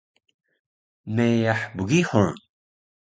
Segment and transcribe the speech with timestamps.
[1.15, 2.33] Meyah bgihur